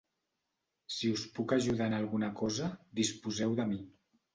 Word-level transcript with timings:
Si 0.95 1.11
us 1.17 1.27
puc 1.37 1.55
ajudar 1.59 1.93
en 1.93 1.99
alguna 2.01 2.33
cosa, 2.43 2.75
disposeu 3.05 3.59
de 3.63 3.73
mi. 3.75 3.85